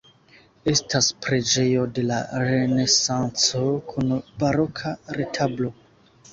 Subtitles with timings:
[0.71, 2.17] Estas preĝejo de la
[2.47, 3.63] Renesanco
[3.93, 5.75] kun baroka retablo.